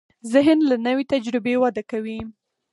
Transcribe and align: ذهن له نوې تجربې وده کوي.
ذهن 0.33 0.59
له 0.69 0.75
نوې 0.85 1.03
تجربې 1.13 1.55
وده 1.63 1.83
کوي. 1.91 2.19